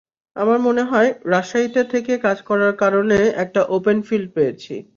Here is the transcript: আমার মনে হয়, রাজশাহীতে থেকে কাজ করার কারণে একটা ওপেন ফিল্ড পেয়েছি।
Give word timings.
আমার 0.35 0.59
মনে 0.59 0.83
হয়, 0.83 1.09
রাজশাহীতে 1.25 1.81
থেকে 1.93 2.13
কাজ 2.25 2.37
করার 2.41 2.73
কারণে 2.75 3.17
একটা 3.43 3.61
ওপেন 3.69 3.97
ফিল্ড 4.07 4.27
পেয়েছি। 4.35 4.73